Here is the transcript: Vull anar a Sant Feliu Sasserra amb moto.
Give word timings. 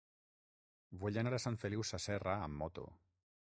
Vull 1.03 1.19
anar 1.23 1.33
a 1.37 1.41
Sant 1.43 1.59
Feliu 1.65 1.85
Sasserra 1.91 2.35
amb 2.47 2.59
moto. 2.63 2.89